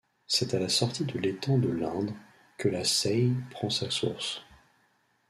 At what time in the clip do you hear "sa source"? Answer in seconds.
3.69-4.41